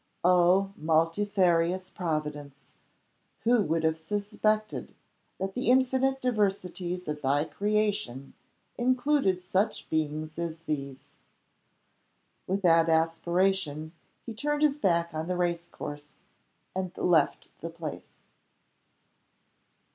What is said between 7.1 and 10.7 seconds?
thy creation included such beings as